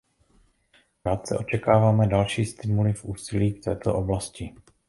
[1.03, 4.55] Krátce, očekáváme další stimuly k úsilí v této oblasti.